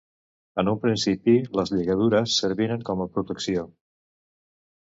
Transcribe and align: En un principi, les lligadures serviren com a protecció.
En 0.61 0.71
un 0.71 0.79
principi, 0.85 1.35
les 1.59 1.73
lligadures 1.75 2.39
serviren 2.45 2.87
com 2.89 3.05
a 3.05 3.09
protecció. 3.19 3.67